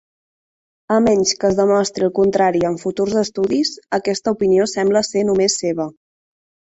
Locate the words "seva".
5.67-5.87